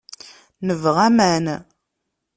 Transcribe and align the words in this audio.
Nebɣa 0.67 1.03
aman. 1.09 1.45